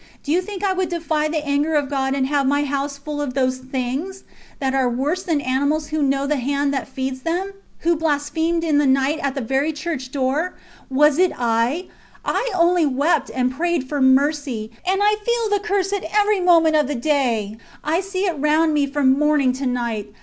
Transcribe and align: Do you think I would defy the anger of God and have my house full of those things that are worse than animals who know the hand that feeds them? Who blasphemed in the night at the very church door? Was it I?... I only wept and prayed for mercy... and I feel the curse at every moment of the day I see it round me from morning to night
Do 0.23 0.31
you 0.31 0.41
think 0.41 0.63
I 0.63 0.73
would 0.73 0.89
defy 0.89 1.27
the 1.27 1.45
anger 1.45 1.75
of 1.75 1.87
God 1.87 2.15
and 2.15 2.25
have 2.25 2.47
my 2.47 2.63
house 2.63 2.97
full 2.97 3.21
of 3.21 3.35
those 3.35 3.59
things 3.59 4.23
that 4.59 4.73
are 4.73 4.89
worse 4.89 5.21
than 5.21 5.39
animals 5.41 5.89
who 5.89 6.01
know 6.01 6.25
the 6.25 6.37
hand 6.37 6.73
that 6.73 6.87
feeds 6.87 7.21
them? 7.21 7.53
Who 7.81 7.95
blasphemed 7.95 8.63
in 8.63 8.79
the 8.79 8.87
night 8.87 9.19
at 9.21 9.35
the 9.35 9.41
very 9.41 9.71
church 9.71 10.11
door? 10.11 10.55
Was 10.89 11.19
it 11.19 11.31
I?... 11.37 11.85
I 12.25 12.49
only 12.55 12.87
wept 12.87 13.29
and 13.31 13.51
prayed 13.51 13.87
for 13.87 14.01
mercy... 14.01 14.71
and 14.87 15.01
I 15.03 15.17
feel 15.23 15.51
the 15.55 15.63
curse 15.63 15.93
at 15.93 16.05
every 16.11 16.39
moment 16.39 16.77
of 16.77 16.87
the 16.87 16.95
day 16.95 17.57
I 17.83 18.01
see 18.01 18.25
it 18.25 18.39
round 18.39 18.73
me 18.73 18.87
from 18.87 19.19
morning 19.19 19.53
to 19.53 19.67
night 19.67 20.11